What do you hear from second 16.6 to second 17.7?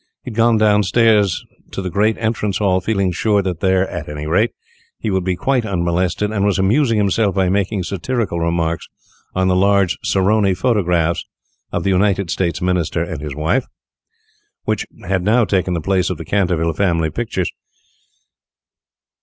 family pictures.